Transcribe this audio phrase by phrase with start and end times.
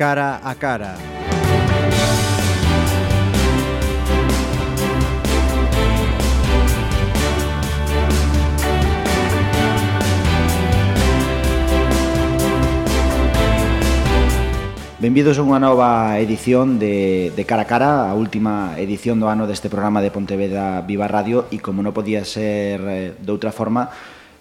[0.00, 0.96] cara a cara.
[14.96, 19.44] Benvidos a unha nova edición de, de Cara a Cara, a última edición do ano
[19.44, 23.92] deste programa de Pontevedra Viva Radio e como non podía ser eh, de outra forma,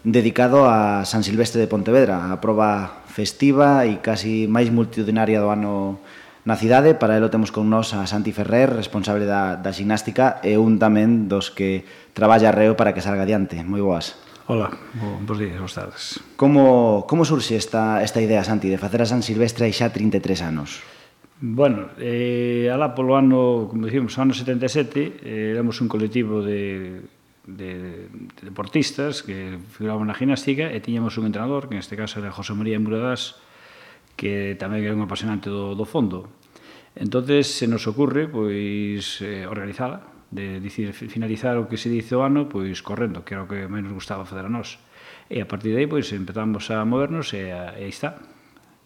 [0.04, 6.00] dedicado a San Silvestre de Pontevedra, a proba festiva e casi máis multitudinaria do ano
[6.48, 6.96] na cidade.
[6.96, 11.28] Para elo temos con nós a Santi Ferrer, responsable da, da xinástica e un tamén
[11.28, 11.84] dos que
[12.16, 13.60] traballa reo para que salga adiante.
[13.62, 14.16] Moi boas.
[14.50, 16.18] Ola, bo, bons días, boas tardes.
[16.34, 20.42] Como, como surxe esta, esta idea, Santi, de facer a San Silvestre hai xa 33
[20.42, 20.82] anos?
[21.38, 27.06] Bueno, eh, alá polo ano, como dicimos, ano 77, eh, éramos un colectivo de
[27.46, 32.34] de, de deportistas que figuraban na gimnástica e tiñamos un entrenador, que neste caso era
[32.34, 33.40] José María Muradas,
[34.20, 36.28] que tamén era un apasionante do, do fondo.
[36.96, 42.22] entonces se nos ocurre pois eh, organizala, de dicir, finalizar o que se dice o
[42.22, 44.78] ano pois correndo, que era o que menos gustaba facer a nós.
[45.30, 48.20] E a partir de aí pois empezamos a movernos e, a, e aí está.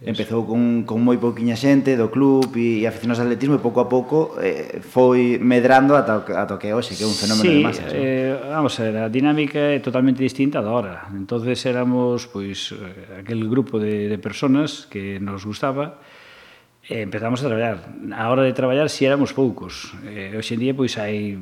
[0.03, 3.79] Empezou con, con moi pouquiña xente do club e, e aficionados ao atletismo e pouco
[3.79, 7.63] a pouco eh, foi medrando ata, ata que hoxe, que é un fenómeno sí, de
[7.63, 7.87] masas.
[7.87, 11.07] Sí, eh, vamos a ver, a dinámica é totalmente distinta da hora.
[11.15, 16.03] entonces éramos pois eh, aquel grupo de, de personas que nos gustaba
[16.83, 17.79] e empezamos a traballar.
[18.11, 19.95] A hora de traballar si éramos poucos.
[20.03, 21.39] Eh, hoxe en día pois hai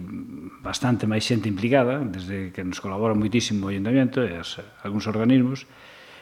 [0.61, 5.65] bastante máis xente implicada, desde que nos colabora moitísimo o Ayuntamiento e as, algúns organismos,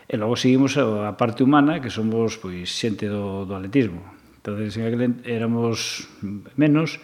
[0.09, 4.01] E logo seguimos a parte humana, que somos pois xente do, do atletismo.
[4.41, 6.09] Entonces, en aquel éramos
[6.57, 6.97] menos,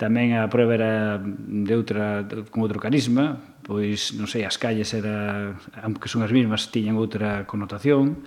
[0.00, 3.36] tamén a prueba era de outra con outro carisma,
[3.68, 8.24] pois non sei, as calles era, aunque son as mesmas, tiñan outra connotación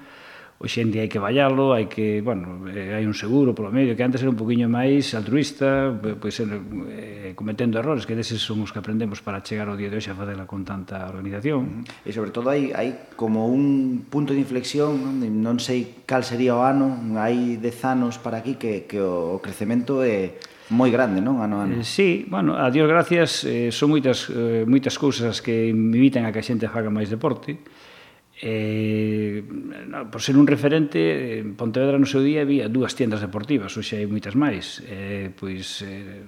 [0.62, 3.98] hoxe en día hai que vallalo, hai que, bueno, eh, hai un seguro polo medio,
[3.98, 5.90] que antes era un poquinho máis altruista,
[6.22, 9.98] pois, eh, cometendo errores, que deses son os que aprendemos para chegar ao día de
[9.98, 11.82] hoxe a facela con tanta organización.
[12.06, 16.54] E sobre todo hai, hai como un punto de inflexión, non, non sei cal sería
[16.54, 20.38] o ano, hai dez anos para aquí que, que o crecemento é
[20.72, 21.42] moi grande, non?
[21.42, 21.82] Ano a ano.
[21.82, 26.30] Eh, sí, bueno, a Dios gracias, eh, son moitas eh, moitas cousas que invitan a
[26.30, 27.58] que a xente faga máis deporte.
[27.58, 27.81] Eh,
[28.42, 29.44] eh,
[30.12, 34.10] por ser un referente en Pontevedra no seu día había dúas tiendas deportivas hoxe hai
[34.10, 34.82] moitas máis.
[34.90, 36.26] Eh, pois eh,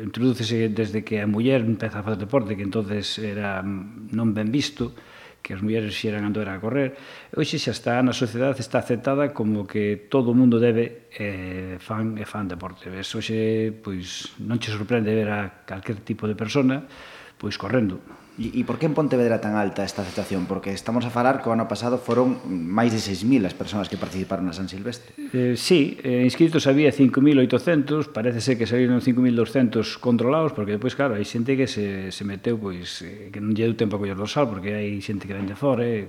[0.00, 4.48] introdúcese desde que a muller empeza a facer deporte que entonces era mm, non ben
[4.48, 4.96] visto
[5.44, 6.96] que as mulleres xeran ando era a correr.
[7.36, 12.16] Hoxe xa está na sociedade está aceptada como que todo o mundo debe eh, fan
[12.16, 12.88] e fan deporte.
[12.88, 16.88] Ves hoxe pois non che sorprende ver a calquer tipo de persona
[17.36, 18.23] pois correndo.
[18.34, 20.50] E, e por que en Pontevedra tan alta esta aceptación?
[20.50, 23.94] Porque estamos a falar que o ano pasado foron máis de 6.000 as persoas que
[23.94, 25.14] participaron na San Silvestre.
[25.30, 31.14] Eh, sí, eh, inscritos había 5.800, parece ser que saíron 5.200 controlados, porque depois, claro,
[31.14, 34.18] hai xente que se, se meteu, pois, eh, que non lle deu tempo a coller
[34.18, 36.02] dorsal, porque hai xente que vende fora, eh,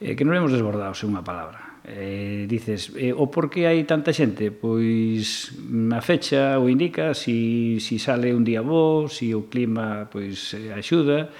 [0.00, 3.86] eh, que non vemos desbordados, é unha palabra eh, dices, eh, o por que hai
[3.86, 4.50] tanta xente?
[4.50, 10.10] Pois mm, a fecha o indica, si, si sale un día bo, si o clima
[10.10, 11.30] pois eh, axuda,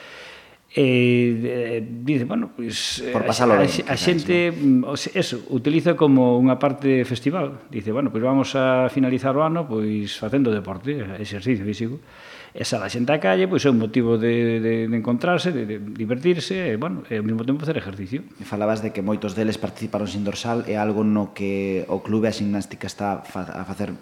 [0.78, 4.92] eh, dice, bueno, pois pues, eh, Por pasalo a, ben, a, a xente ¿no?
[4.92, 7.64] Mm, eso, utiliza como unha parte festival.
[7.72, 11.96] Dice, bueno, pois pues vamos a finalizar o ano pois pues, facendo deporte, exercicio físico.
[12.52, 15.64] E xa a xente á calle, pois é un motivo de, de, de encontrarse, de,
[15.64, 18.20] de divertirse, e, bueno, e ao mesmo tempo facer ejercicio.
[18.36, 22.28] E falabas de que moitos deles participaron sin dorsal, é algo no que o clube
[22.28, 23.96] a gimnástica está a facer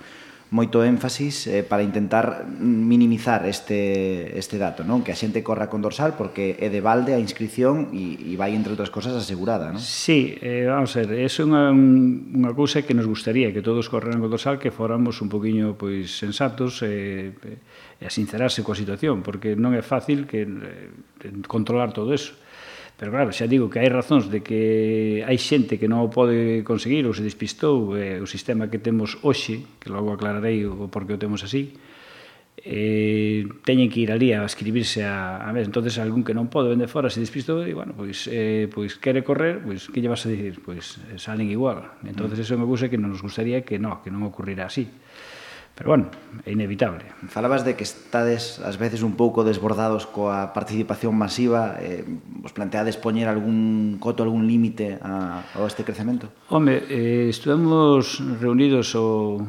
[0.53, 5.01] moito énfasis eh, para intentar minimizar este, este dato, non?
[5.01, 8.53] Que a xente corra con dorsal porque é de balde a inscripción e, e vai,
[8.53, 9.81] entre outras cosas, asegurada, non?
[9.81, 14.21] Sí, eh, vamos a ver, é unha, unha cousa que nos gustaría que todos correran
[14.21, 18.77] con dorsal, que fóramos un poquinho pois, sensatos eh, e, eh, e a sincerarse coa
[18.77, 22.44] situación, porque non é fácil que eh, controlar todo eso
[22.95, 26.63] Pero claro, xa digo que hai razóns de que hai xente que non o pode
[26.63, 31.19] conseguir ou se despistou eh, o sistema que temos hoxe, que logo aclararei o porqué
[31.19, 31.75] o temos así,
[32.63, 36.71] eh, teñen que ir ali a escribirse a, a ver, entonces algún que non pode
[36.71, 40.25] vende fora se despistou e bueno, pois, eh, pois quere correr pois que lle vas
[40.25, 40.63] a dicir?
[40.63, 41.99] Pois eh, salen igual.
[42.07, 42.45] Entonces mm.
[42.47, 44.87] eso me gusta que non nos gustaría que no, que non ocurrirá así.
[45.75, 46.07] Pero bueno,
[46.47, 47.03] é inevitable.
[47.27, 52.95] Falabas de que estades ás veces un pouco desbordados coa participación masiva, eh, vos planteades
[52.95, 56.31] poñer algún coto, algún límite a, a este crecemento?
[56.47, 59.43] Home, eh, estuvemos reunidos o,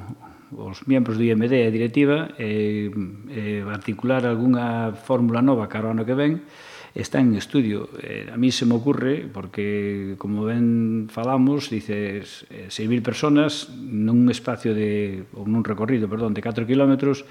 [0.57, 2.89] os membros do IMD e a directiva eh,
[3.30, 6.42] eh, articular algunha fórmula nova cara ano que ven,
[6.95, 7.89] está en estudio.
[8.00, 14.31] Eh, a mí se me ocurre, porque como ben falamos, dices, eh, 6.000 personas nun
[14.31, 17.27] espacio de, ou nun recorrido, perdón, de 4 kilómetros,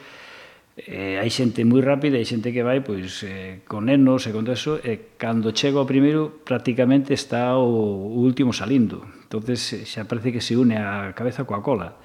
[0.76, 4.44] eh, hai xente moi rápida, hai xente que vai pois, eh, con nenos e con
[4.52, 9.00] eso, e cando chega ao primeiro prácticamente está o, o último salindo.
[9.24, 11.98] entonces eh, xa parece que se une a cabeza coa cola.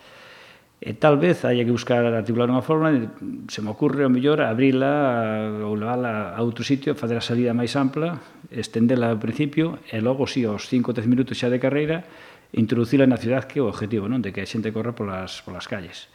[0.80, 3.12] E tal vez haya que buscar articular unha forma,
[3.52, 6.09] se me ocurre, o mellor, abrila ou levala
[6.40, 8.16] a outro sitio, fazer a salida máis ampla,
[8.48, 12.08] estendela ao principio e logo, si, aos 5 ou 10 minutos xa de carreira,
[12.56, 14.24] introducila na cidade que é o objetivo, non?
[14.24, 16.08] de que a xente corra polas, polas calles.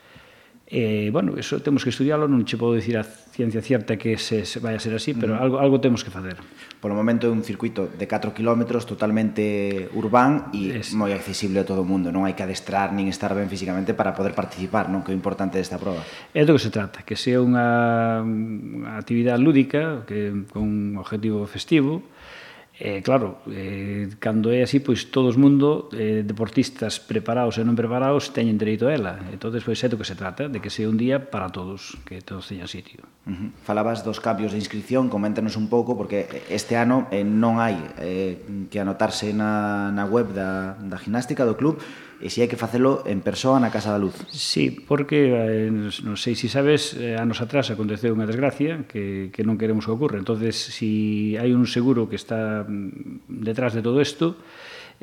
[0.66, 4.48] Eh, bueno, eso temos que estudiarlo, non che podo dicir a ciencia cierta que se,
[4.48, 6.40] se vai a ser así, pero algo, algo temos que facer.
[6.80, 10.96] Por o momento é un circuito de 4 km totalmente urbán e es...
[10.96, 14.16] moi accesible a todo o mundo, non hai que adestrar nin estar ben físicamente para
[14.16, 16.00] poder participar, non que é importante desta prova.
[16.32, 21.44] É do que se trata, que sea unha, unha actividade lúdica, que con un objetivo
[21.44, 22.00] festivo,
[22.74, 27.62] E, eh, claro, eh, cando é así, pois todo o mundo, eh, deportistas preparados e
[27.62, 29.14] non preparados, teñen dereito a ela.
[29.30, 32.18] Entón, pois é do que se trata, de que sea un día para todos, que
[32.18, 33.06] todos teñan sitio.
[33.30, 33.48] Uh -huh.
[33.62, 38.42] Falabas dos cambios de inscripción, coméntanos un pouco, porque este ano eh, non hai eh,
[38.66, 41.78] que anotarse na, na web da, da gimnástica do club,
[42.24, 44.16] e se hai que facelo en persoa na Casa da Luz.
[44.32, 49.44] Sí, porque, eh, non sei se sabes, eh, anos atrás aconteceu unha desgracia que, que
[49.44, 50.16] non queremos que ocorra.
[50.16, 50.90] entonces se si
[51.36, 54.40] hai un seguro que está mm, detrás de todo isto,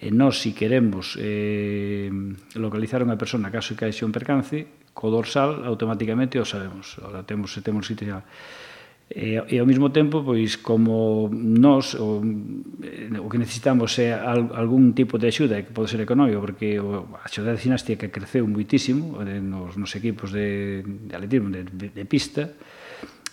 [0.02, 2.10] eh, nós, si queremos eh,
[2.58, 6.98] localizar unha persona caso que haxe un percance, co dorsal automáticamente o sabemos.
[7.06, 8.02] Ahora temos, temos que
[9.12, 14.96] E, e ao mesmo tempo, pois, como nós o, o que necesitamos é al, algún
[14.96, 17.60] tipo de axuda que pode ser económico, porque o, a xudade
[18.00, 22.56] que creceu muitísimo nos, nos equipos de, de atletismo de, de, de pista,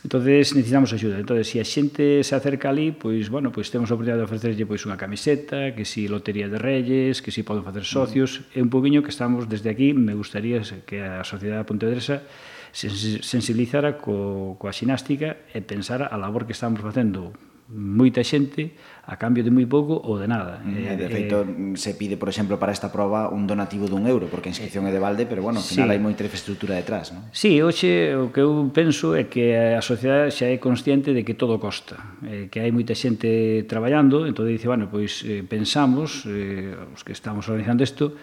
[0.05, 1.19] entonces necesitamos axuda.
[1.19, 4.29] Entonces, se si a xente se acerca ali, pois, bueno, pois temos a oportunidade de
[4.31, 8.59] ofrecerlle pois unha camiseta, que si lotería de reyes, que si poden facer socios, mm.
[8.59, 12.23] é un poquinho que estamos desde aquí, me gustaría que a sociedade pontevedresa
[12.71, 12.93] se
[13.25, 17.35] sensibilizara co, coa xinástica e pensara a labor que estamos facendo
[17.69, 18.73] moita xente
[19.05, 20.61] a cambio de moi pouco ou de nada.
[20.65, 23.89] Mm, eh, de feito, eh, mm, se pide, por exemplo, para esta proba un donativo
[23.89, 25.93] dun euro, porque a inscripción eh, é de balde, pero, bueno, ao final sí.
[25.93, 27.29] hai moita infraestructura detrás, non?
[27.33, 31.37] Sí, hoxe o que eu penso é que a sociedade xa é consciente de que
[31.37, 36.73] todo costa, eh, que hai moita xente traballando, entón dice, bueno, pois eh, pensamos, eh,
[36.93, 38.17] os que estamos organizando isto,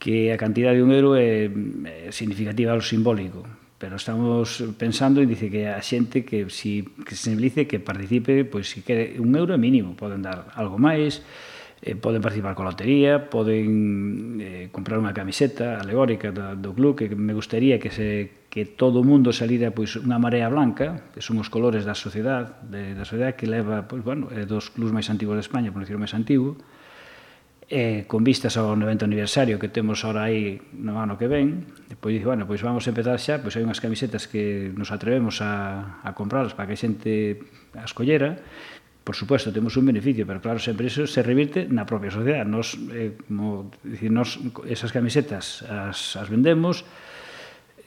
[0.00, 3.44] que a cantidad de un euro é, é significativa ao simbólico
[3.80, 8.44] pero estamos pensando e dice que a xente que si que se sensibilice, que participe,
[8.44, 11.24] pois se quere un euro mínimo, poden dar algo máis,
[11.80, 17.08] eh, poden participar con lotería, poden eh, comprar unha camiseta alegórica da, do club, que
[17.16, 21.40] me gustaría que se que todo o mundo salira pois unha marea blanca, que son
[21.40, 25.40] os colores da sociedade, de, da sociedade que leva, pois bueno, dos clubs máis antigos
[25.40, 26.60] de España, por decir máis antigo,
[27.70, 31.70] eh, con vistas ao 90 aniversario que temos ahora aí no ano que ven,
[32.02, 35.38] pois dixo, bueno, pois vamos a empezar xa, pois hai unhas camisetas que nos atrevemos
[35.38, 37.38] a, a comprarlas para que a xente
[37.78, 38.42] as collera,
[39.06, 42.44] por suposto, temos un beneficio, pero claro, sempre iso se revirte na propia sociedade.
[42.44, 44.36] Nos, eh, como, dicir, nos
[44.68, 46.84] esas camisetas as, as vendemos,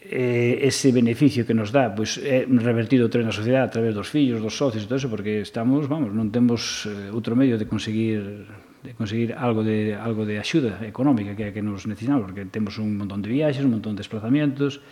[0.09, 4.09] eh, ese beneficio que nos dá pois, é revertido outra na sociedade a través dos
[4.09, 7.69] fillos, dos socios e todo eso, porque estamos, vamos, non temos eh, outro medio de
[7.69, 8.47] conseguir
[8.83, 12.99] de conseguir algo de algo de axuda económica que que nos necesitamos, porque temos un
[12.99, 14.83] montón de viaxes, un montón de desplazamentos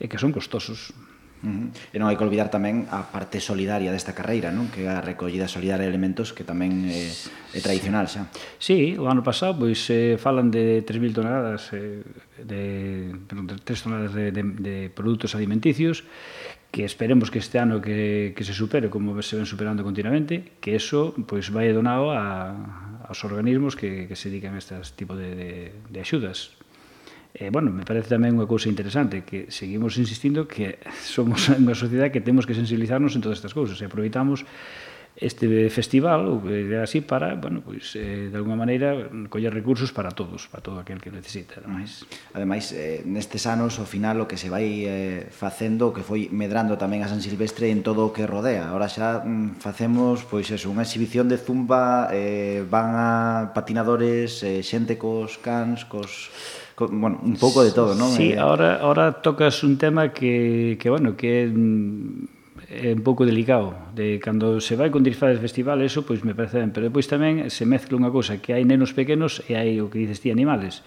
[0.00, 0.96] e que son costosos.
[1.44, 1.92] Uh -huh.
[1.92, 4.72] E non hai que olvidar tamén a parte solidaria desta carreira, non?
[4.72, 7.12] Que a recollida solidaria de elementos que tamén é,
[7.52, 8.32] é tradicional xa.
[8.56, 12.00] Sí, o ano pasado pois eh, falan de 3.000 toneladas eh,
[12.40, 16.08] de, perdón, de 3 toneladas de, de, de produtos alimenticios
[16.74, 20.74] que esperemos que este ano que, que se supere como se ven superando continuamente, que
[20.74, 22.50] eso pois vai donado a,
[23.04, 25.50] aos organismos que, que se dedican a este tipo de, de,
[25.92, 26.56] de axudas.
[27.34, 32.14] E, bueno, me parece tamén unha cousa interesante que seguimos insistindo que somos unha sociedade
[32.14, 34.46] que temos que sensibilizarnos en todas estas cousas e aproveitamos
[35.14, 40.10] este festival, ou idea así para, bueno, pois eh, de alguma maneira coller recursos para
[40.10, 42.02] todos, para todo aquel que necesita, non máis.
[42.34, 46.26] Ademais, eh, nestes anos ao final o que se vai eh, facendo, o que foi
[46.34, 48.74] medrando tamén a San Silvestre en todo o que rodea.
[48.74, 53.08] Ahora xa mm, facemos pois eso, unha exhibición de zumba, eh, van a
[53.54, 56.34] patinadores, eh, xente cos cans, cos
[56.74, 58.10] co, bueno, un pouco de todo, non?
[58.10, 63.28] Sí, eh, ahora ahora tocas un tema que que bueno, que mm, é un pouco
[63.28, 67.04] delicado de cando se vai con disfraces festival eso pois me parece ben pero depois
[67.08, 70.32] tamén se mezcla unha cousa que hai nenos pequenos e hai o que dices ti
[70.32, 70.80] animales.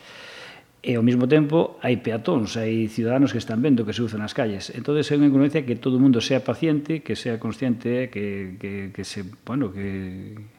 [0.81, 4.33] E ao mesmo tempo hai peatóns hai ciudadanos que están vendo que se usan nas
[4.33, 4.69] calles.
[4.73, 8.89] Entón, é unha incongruencia que todo o mundo sea paciente que sea consciente que, que,
[8.93, 10.56] que se bueno que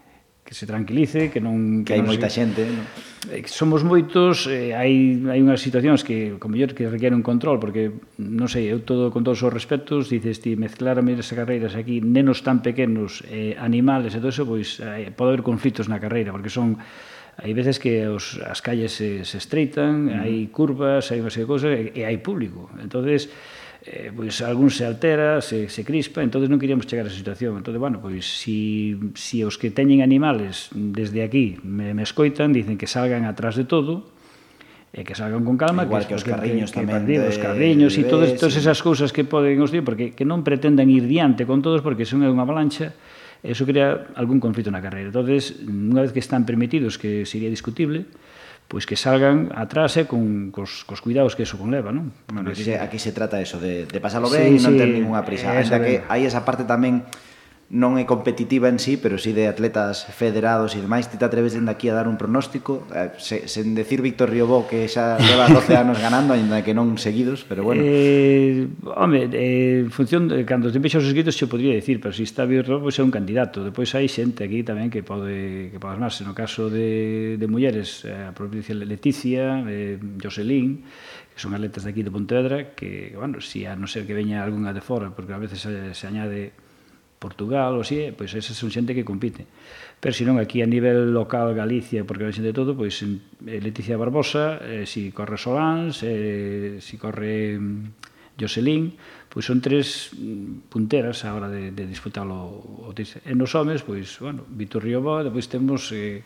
[0.48, 2.40] que se tranquilice, que non que, que hai non moita se...
[2.40, 2.88] xente, non?
[3.28, 7.60] Eh, somos moitos, eh, hai hai unhas situacións que como mellor que requieren un control
[7.60, 12.00] porque non sei, eu todo con todos os respectos, dices ti mezclarme as carreiras aquí
[12.00, 16.32] nenos tan pequenos, eh, animales e todo eso, pois eh, pode haber conflitos na carreira
[16.32, 16.80] porque son
[17.36, 20.20] hai veces que os, as calles se, se estreitan, mm.
[20.24, 22.72] hai curvas, hai unha serie de cousas e, e hai público.
[22.80, 23.28] Entonces,
[23.86, 27.58] eh, pois algún se altera, se, se crispa, entonces non queríamos chegar a esa situación.
[27.58, 32.74] Entonces, bueno, pois si, si os que teñen animales desde aquí me, me escoitan, dicen
[32.74, 34.18] que salgan atrás de todo,
[34.88, 37.36] e que salgan con calma, igual que, que os carriños que, tamén, que, de, os
[37.36, 41.04] carriños e todas, todas esas cousas que poden os dir, porque que non pretendan ir
[41.04, 42.96] diante con todos porque son unha avalancha,
[43.44, 45.12] eso crea algún conflito na carreira.
[45.12, 48.08] Entonces, unha vez que están permitidos, que sería discutible,
[48.68, 52.12] pois que salgan atrás eh, con, cos, cos cuidados que eso conleva, non?
[52.28, 54.78] Bueno, aquí, se, aquí se trata eso, de, de pasalo ben sí, e non sí,
[54.78, 55.56] ter ninguna prisa.
[55.56, 57.08] Ainda que hai esa parte tamén
[57.68, 61.52] non é competitiva en sí, pero sí de atletas federados e demais, ti te atreves
[61.52, 65.52] dende aquí a dar un pronóstico, eh, se, sen decir Víctor Riobó que xa leva
[65.52, 67.84] 12 anos ganando, ainda que non seguidos, pero bueno.
[67.84, 72.16] Eh, home, eh, en función, de, cando te vexo os escritos, se podría decir, pero
[72.16, 73.60] se si está Víctor Riobó, pois é un candidato.
[73.60, 76.24] Depois hai xente aquí tamén que pode que pode armarse.
[76.24, 80.88] No caso de, de mulleres, eh, a propia Leticia, eh, Joselín,
[81.36, 84.40] que son atletas de aquí de Pontevedra, que, bueno, si a non ser que veña
[84.40, 86.56] algunha de fora, porque a veces se, se añade
[87.18, 89.44] Portugal, ou así, pois esas son xente que compite.
[89.98, 93.98] Pero senón aquí a nivel local Galicia, porque a xente de todo, pois eh, Leticia
[93.98, 97.58] Barbosa, eh, si corre Solans, eh, si corre
[98.38, 98.94] Jocelyn,
[99.28, 102.94] pois son tres mm, punteras a hora de, de disputar o, o.
[102.94, 106.22] E nos homes, pois, bueno, Vitor Rioba, depois temos eh,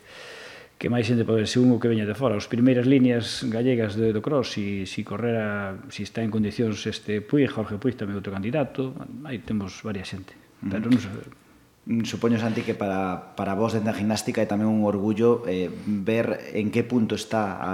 [0.77, 2.37] que máis xente pode ser un o que veña de fora.
[2.37, 7.25] As primeiras líneas gallegas de, do cross, si, si correra, si está en condicións este
[7.25, 8.93] Puig, Jorge Puig tamén outro candidato,
[9.25, 10.42] aí temos varias xente.
[10.69, 14.87] Pero non, mm, supoño, Santi, que para, para vos dentro da gimnástica é tamén un
[14.87, 17.71] orgullo eh, ver en que punto está a,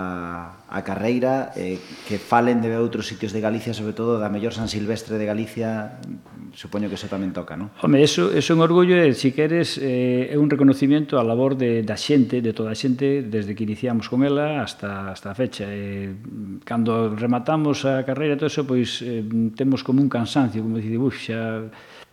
[0.70, 4.70] a carreira eh, que falen de outros sitios de Galicia, sobre todo da mellor San
[4.70, 5.98] Silvestre de Galicia,
[6.54, 7.74] supoño que eso tamén toca, non?
[7.82, 11.58] Home, eso, eso é un orgullo e, si queres, eh, é un reconocimiento á labor
[11.58, 15.36] de, da xente, de toda a xente, desde que iniciamos con ela hasta, hasta a
[15.36, 15.66] fecha.
[15.66, 16.14] Eh,
[16.62, 19.26] cando rematamos a carreira e todo eso, pois eh,
[19.58, 21.66] temos como un cansancio, como dicir, uf, xa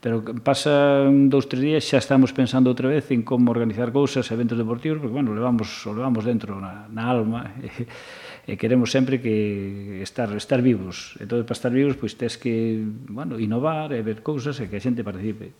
[0.06, 4.54] pero pasa dous, tres días xa estamos pensando outra vez en como organizar cousas, eventos
[4.54, 7.50] deportivos, porque, bueno, levamos, o levamos dentro na, na alma.
[8.46, 11.18] e queremos sempre que estar estar vivos.
[11.18, 12.78] Entón, para estar vivos, pois tes que,
[13.10, 15.50] bueno, innovar e ver cousas e que a xente participe.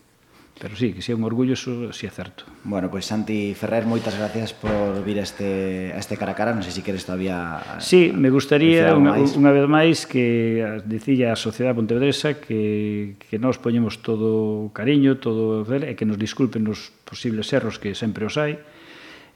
[0.59, 2.45] Pero sí, que sea un orgullo, eso sí é certo.
[2.64, 6.38] Bueno, pois pues, Santi Ferrer, moitas gracias por vir a este, a este cara a
[6.38, 6.57] cara.
[6.57, 7.61] Non sei se queres todavía...
[7.76, 13.37] Sí, a, me gustaría unha, unha vez máis que dicilla a Sociedade Pontevedresa que, que
[13.37, 18.40] nos poñemos todo cariño, todo e que nos disculpen os posibles erros que sempre os
[18.40, 18.57] hai,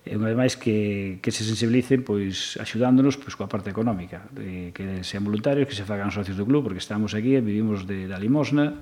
[0.07, 4.73] e unha vez máis que, que se sensibilicen pois axudándonos pois coa parte económica, de,
[4.73, 8.09] que sean voluntarios, que se fagan socios do club, porque estamos aquí e vivimos de,
[8.09, 8.81] da limosna,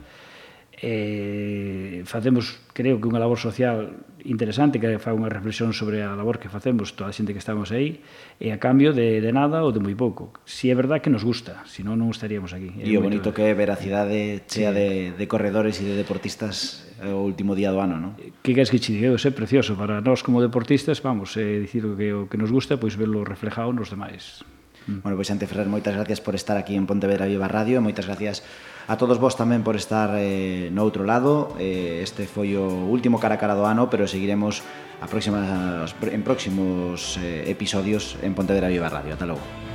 [0.79, 6.39] e facemos, creo que unha labor social interesante que fa unha reflexión sobre a labor
[6.39, 7.99] que facemos toda a xente que estamos aí
[8.39, 11.27] e a cambio de, de nada ou de moi pouco si é verdad que nos
[11.27, 14.71] gusta, si non, non estaríamos aquí e o bonito que é ver a cidade chea
[14.71, 14.79] sí.
[14.79, 18.13] de, de corredores e de deportistas é o último día do ano, non?
[18.43, 21.95] Que queres que che diga, é precioso para nós como deportistas, vamos, é dicir o
[21.95, 24.43] que o que nos gusta, pois verlo reflejado nos demais.
[24.89, 25.05] Mm.
[25.05, 28.09] Bueno, pois Ante Ferrer, moitas gracias por estar aquí en Pontevedra Viva Radio e moitas
[28.09, 28.43] gracias
[28.89, 31.53] a todos vos tamén por estar eh, no outro lado.
[31.61, 34.65] Eh, este foi o último cara a cara do ano, pero seguiremos
[34.99, 39.13] a próxima, en próximos eh, episodios en Pontevedra Viva Radio.
[39.15, 39.68] Ata logo.